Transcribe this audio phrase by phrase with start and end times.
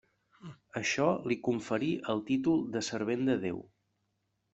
[0.79, 3.61] Això li conferí el títol de Servent de Déu.